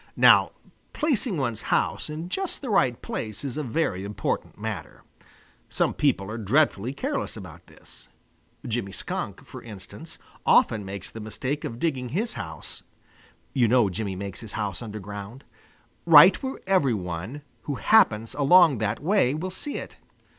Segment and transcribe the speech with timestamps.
[0.17, 0.49] Now
[0.93, 5.03] placing one's house in just the right place is a very important matter.
[5.69, 8.07] Some people are dreadfully careless about this.
[8.67, 12.81] Jimmy Skunk, for instance, often makes the mistake of digging his house
[13.53, 15.43] (you know Jimmy makes his house underground)
[16.07, 19.97] right where every one who happens along that way will see it.